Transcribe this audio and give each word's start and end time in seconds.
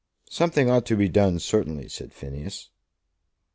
"Something 0.31 0.67
ought 0.67 0.87
to 0.87 0.95
be 0.97 1.07
done, 1.07 1.37
certainly," 1.37 1.87
said 1.87 2.11
Phineas. 2.11 2.71